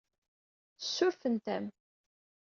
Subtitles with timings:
[0.79, 1.65] Ssurfent-am.